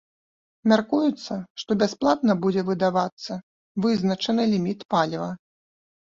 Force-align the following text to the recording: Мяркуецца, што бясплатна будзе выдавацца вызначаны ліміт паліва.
Мяркуецца, 0.71 1.33
што 1.63 1.71
бясплатна 1.83 2.35
будзе 2.45 2.63
выдавацца 2.69 3.33
вызначаны 3.85 4.47
ліміт 4.55 4.79
паліва. 4.95 5.29